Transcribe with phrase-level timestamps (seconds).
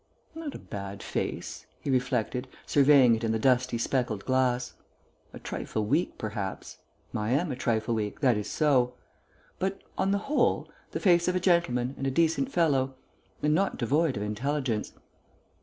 [0.33, 4.73] "Not a bad face," he reflected, surveying it in the dusty speckled glass.
[5.31, 6.79] "A trifle weak perhaps.
[7.13, 8.95] I am a trifle weak; that is so.
[9.59, 12.95] But, on the whole, the face of a gentleman and a decent fellow.
[13.43, 14.93] And not devoid of intelligence....